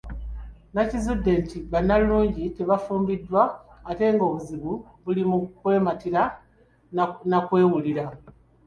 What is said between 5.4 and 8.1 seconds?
kwematira n’akwewulira.